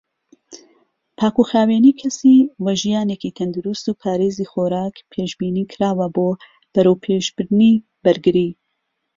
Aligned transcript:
پاکوخاوێنی 1.17 1.97
کەسی 2.01 2.37
و 2.63 2.65
ژیانێکی 2.81 3.35
تەندروست 3.37 3.85
و 3.87 3.97
پارێزی 4.01 4.49
خۆراک 4.51 4.95
پێشبینیکراوە 5.11 6.07
بۆ 6.15 6.29
بەرەوپێشبردنی 6.73 7.73
بەرگری. 8.03 8.49